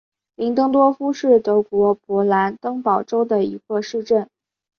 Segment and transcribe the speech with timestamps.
[0.33, 4.27] 林登多夫是德国勃兰登堡州的一个市镇。